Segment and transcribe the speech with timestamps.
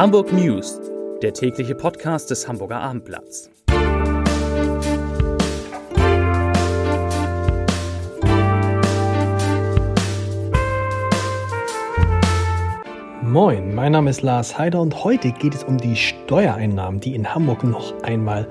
[0.00, 0.80] Hamburg News,
[1.20, 3.50] der tägliche Podcast des Hamburger Abendblatts.
[13.20, 17.34] Moin, mein Name ist Lars Heider und heute geht es um die Steuereinnahmen, die in
[17.34, 18.48] Hamburg noch einmal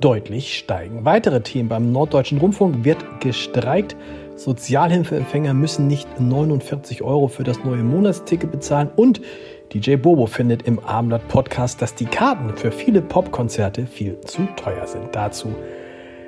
[0.00, 1.06] deutlich steigen.
[1.06, 3.96] Weitere Themen beim Norddeutschen Rundfunk wird gestreikt.
[4.36, 9.22] Sozialhilfeempfänger müssen nicht 49 Euro für das neue Monatsticket bezahlen und
[9.72, 14.86] DJ Bobo findet im Abendblatt Podcast, dass die Karten für viele Popkonzerte viel zu teuer
[14.86, 15.08] sind.
[15.12, 15.54] Dazu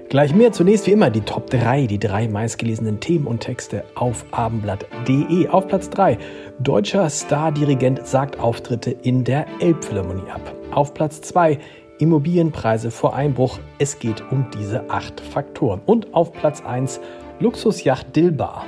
[0.09, 0.53] gleich mehr.
[0.53, 5.49] Zunächst wie immer die Top 3, die drei meistgelesenen Themen und Texte auf abendblatt.de.
[5.49, 6.17] Auf Platz 3,
[6.59, 10.55] deutscher Stardirigent sagt Auftritte in der Elbphilharmonie ab.
[10.71, 11.59] Auf Platz 2,
[11.99, 13.59] Immobilienpreise vor Einbruch.
[13.79, 15.83] Es geht um diese acht Faktoren.
[15.85, 16.99] Und auf Platz 1,
[17.41, 18.65] Luxusjacht Dilbar.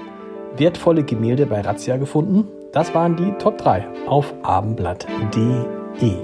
[0.59, 2.45] Wertvolle Gemälde bei Razzia gefunden.
[2.73, 6.15] Das waren die Top 3 auf abendblatt.de.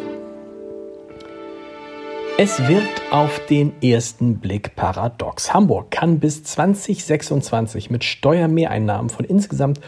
[2.38, 5.52] Es wird auf den ersten Blick paradox.
[5.52, 9.80] Hamburg kann bis 2026 mit Steuermehreinnahmen von insgesamt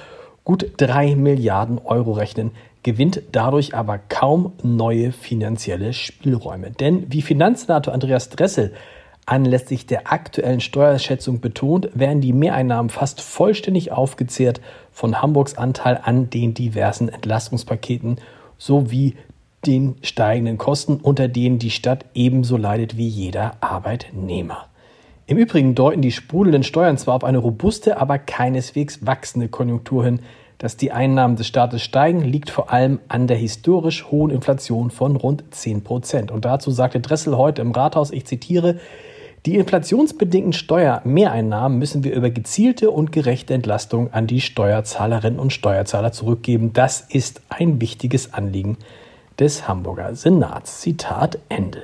[0.44, 2.50] gut 3 Milliarden Euro rechnen,
[2.82, 6.70] gewinnt dadurch aber kaum neue finanzielle Spielräume.
[6.70, 8.74] Denn wie Finanzsenator Andreas Dressel
[9.26, 14.60] Anlässlich der aktuellen Steuerschätzung betont, werden die Mehreinnahmen fast vollständig aufgezehrt
[14.92, 18.18] von Hamburgs Anteil an den diversen Entlastungspaketen
[18.58, 19.16] sowie
[19.66, 24.66] den steigenden Kosten, unter denen die Stadt ebenso leidet wie jeder Arbeitnehmer.
[25.26, 30.20] Im Übrigen deuten die sprudelnden Steuern zwar auf eine robuste, aber keineswegs wachsende Konjunktur hin.
[30.58, 35.16] Dass die Einnahmen des Staates steigen, liegt vor allem an der historisch hohen Inflation von
[35.16, 36.30] rund 10 Prozent.
[36.30, 38.78] Und dazu sagte Dressel heute im Rathaus, ich zitiere,
[39.46, 46.12] die inflationsbedingten Steuermehreinnahmen müssen wir über gezielte und gerechte Entlastung an die Steuerzahlerinnen und Steuerzahler
[46.12, 46.72] zurückgeben.
[46.72, 48.78] Das ist ein wichtiges Anliegen
[49.38, 50.80] des Hamburger Senats.
[50.80, 51.82] Zitat Ende.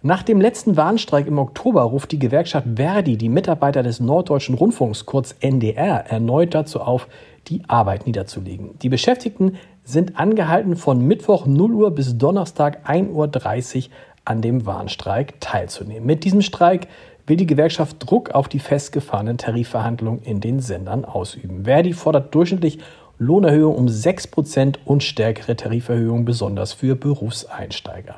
[0.00, 5.04] Nach dem letzten Warnstreik im Oktober ruft die Gewerkschaft Verdi die Mitarbeiter des Norddeutschen Rundfunks,
[5.04, 7.08] kurz NDR, erneut dazu auf,
[7.48, 8.78] die Arbeit niederzulegen.
[8.80, 13.90] Die Beschäftigten sind angehalten, von Mittwoch 0 Uhr bis Donnerstag 1.30 Uhr
[14.26, 16.04] an dem Warnstreik teilzunehmen.
[16.04, 16.88] Mit diesem Streik
[17.26, 21.64] will die Gewerkschaft Druck auf die festgefahrenen Tarifverhandlungen in den Sendern ausüben.
[21.64, 22.78] Verdi fordert durchschnittlich
[23.18, 28.16] Lohnerhöhung um 6% und stärkere Tariferhöhungen, besonders für Berufseinsteiger.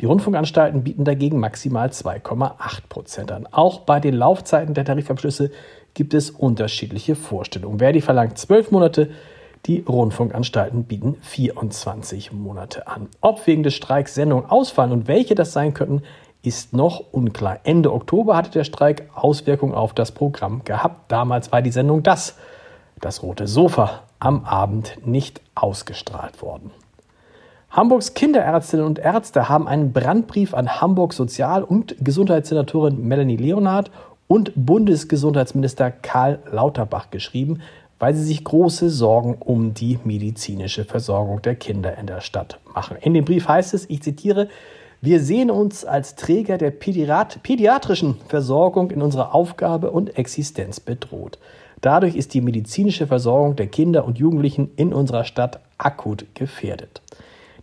[0.00, 3.46] Die Rundfunkanstalten bieten dagegen maximal 2,8% an.
[3.50, 5.50] Auch bei den Laufzeiten der Tarifabschlüsse
[5.94, 7.78] gibt es unterschiedliche Vorstellungen.
[7.78, 9.10] Verdi verlangt 12 Monate,
[9.66, 13.08] die Rundfunkanstalten bieten 24 Monate an.
[13.20, 16.02] Ob wegen des Streiks Sendungen ausfallen und welche das sein könnten,
[16.42, 17.60] ist noch unklar.
[17.64, 21.12] Ende Oktober hatte der Streik Auswirkungen auf das Programm gehabt.
[21.12, 22.36] Damals war die Sendung Das,
[23.00, 26.70] das rote Sofa, am Abend nicht ausgestrahlt worden.
[27.70, 33.90] Hamburgs Kinderärztinnen und Ärzte haben einen Brandbrief an Hamburgs Sozial- und Gesundheitssenatorin Melanie Leonhardt
[34.26, 37.60] und Bundesgesundheitsminister Karl Lauterbach geschrieben,
[38.00, 42.96] weil sie sich große Sorgen um die medizinische Versorgung der Kinder in der Stadt machen.
[43.00, 44.48] In dem Brief heißt es, ich zitiere,
[45.02, 51.38] wir sehen uns als Träger der pädiatrischen Versorgung in unserer Aufgabe und Existenz bedroht.
[51.80, 57.00] Dadurch ist die medizinische Versorgung der Kinder und Jugendlichen in unserer Stadt akut gefährdet.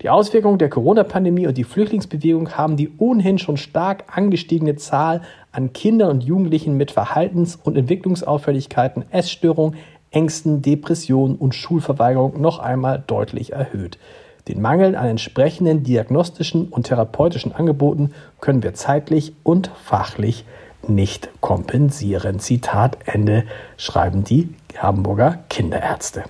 [0.01, 5.21] Die Auswirkungen der Corona-Pandemie und die Flüchtlingsbewegung haben die ohnehin schon stark angestiegene Zahl
[5.51, 9.75] an Kindern und Jugendlichen mit Verhaltens- und Entwicklungsauffälligkeiten, Essstörungen,
[10.17, 13.99] Ängsten, Depressionen und Schulverweigerung noch einmal deutlich erhöht.
[14.47, 20.43] Den Mangel an entsprechenden diagnostischen und therapeutischen Angeboten können wir zeitlich und fachlich
[20.87, 22.39] nicht kompensieren.
[22.39, 23.43] Zitat Ende
[23.77, 26.23] schreiben die Hamburger Kinderärzte.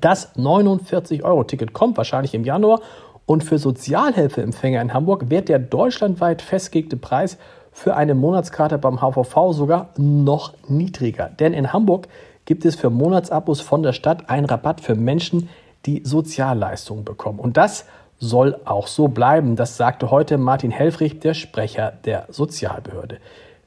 [0.00, 2.80] Das 49-Euro-Ticket kommt wahrscheinlich im Januar
[3.24, 7.38] und für Sozialhilfeempfänger in Hamburg wird der deutschlandweit festgelegte Preis
[7.70, 11.30] für eine Monatskarte beim HVV sogar noch niedriger.
[11.38, 12.08] Denn in Hamburg
[12.50, 15.48] gibt es für Monatsabos von der Stadt einen Rabatt für Menschen,
[15.86, 17.38] die Sozialleistungen bekommen.
[17.38, 17.84] Und das
[18.18, 19.54] soll auch so bleiben.
[19.54, 23.18] Das sagte heute Martin Helfrich, der Sprecher der Sozialbehörde.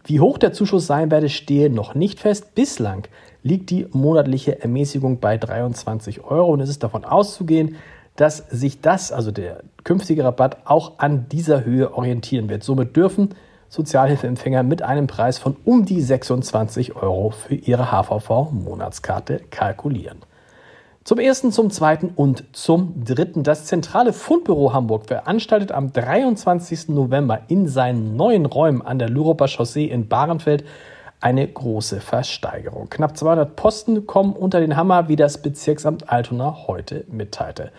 [0.04, 2.56] Wie hoch der Zuschuss sein werde, stehe noch nicht fest.
[2.56, 3.08] Bislang
[3.42, 7.78] liegt die monatliche Ermäßigung bei 23 Euro und es ist davon auszugehen,
[8.18, 12.66] dass sich das, also der künftige Rabatt, auch an dieser Höhe orientieren wird.
[12.66, 13.30] Somit dürfen
[13.74, 20.20] Sozialhilfeempfänger mit einem Preis von um die 26 Euro für ihre HVV-Monatskarte kalkulieren.
[21.04, 23.42] Zum ersten, zum zweiten und zum dritten.
[23.42, 26.90] Das Zentrale Fundbüro Hamburg veranstaltet am 23.
[26.90, 30.64] November in seinen neuen Räumen an der Luroper Chaussee in Bahrenfeld
[31.20, 32.92] eine große Versteigerung.
[32.92, 37.72] Knapp 200 Posten kommen unter den Hammer, wie das Bezirksamt Altona heute mitteilte.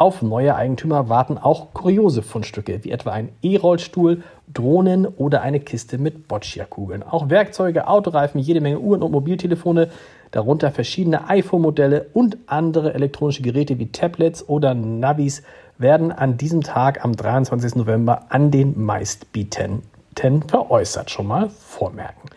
[0.00, 5.98] Auf neue Eigentümer warten auch kuriose Fundstücke, wie etwa ein E-Rollstuhl, Drohnen oder eine Kiste
[5.98, 7.02] mit Boccia-Kugeln.
[7.02, 9.90] Auch Werkzeuge, Autoreifen, jede Menge Uhren und Mobiltelefone,
[10.30, 15.42] darunter verschiedene iPhone-Modelle und andere elektronische Geräte wie Tablets oder Navis
[15.76, 17.74] werden an diesem Tag am 23.
[17.74, 19.82] November an den meistbietenden
[20.48, 21.10] veräußert.
[21.10, 22.30] Schon mal vormerken.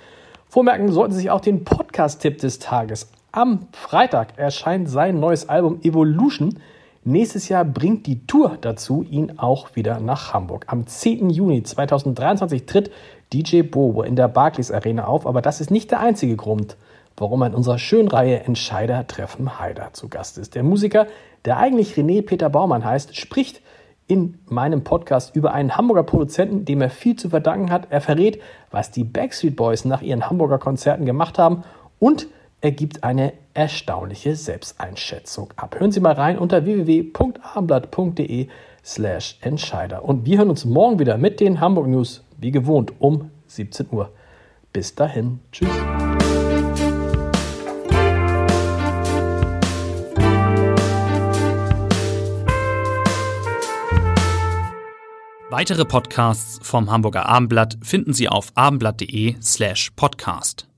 [0.50, 3.10] Vormerken sollten Sie sich auch den Podcast-Tipp des Tages.
[3.32, 6.58] Am Freitag erscheint sein neues Album Evolution.
[7.06, 10.66] Nächstes Jahr bringt die Tour dazu ihn auch wieder nach Hamburg.
[10.68, 11.30] Am 10.
[11.32, 12.92] Juni 2023 tritt
[13.34, 16.78] DJ Bobo in der Barclays Arena auf, aber das ist nicht der einzige Grund,
[17.18, 20.56] warum er in unserer schönen Reihe Entscheider treffen Haider zu Gast ist.
[20.56, 21.08] Der Musiker,
[21.44, 23.62] der eigentlich René Peter Baumann heißt, spricht
[24.08, 27.88] in meinem Podcast über einen Hamburger Produzenten, dem er viel zu verdanken hat.
[27.90, 28.40] Er verrät,
[28.72, 31.66] was die Backstreet Boys nach ihren Hamburger Konzerten gemacht haben
[32.00, 32.28] und
[32.64, 35.76] er gibt eine erstaunliche Selbsteinschätzung ab.
[35.78, 38.48] Hören Sie mal rein unter www.abendblatt.de
[38.86, 40.06] slash Entscheider.
[40.06, 44.14] Und wir hören uns morgen wieder mit den Hamburg News, wie gewohnt, um 17 Uhr.
[44.72, 45.42] Bis dahin.
[45.52, 45.68] Tschüss.
[55.50, 60.70] Weitere Podcasts vom Hamburger Abendblatt finden Sie auf abendblatt.de slash podcast.